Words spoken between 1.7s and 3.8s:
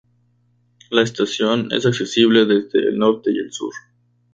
es accesible desde el norte y el sur.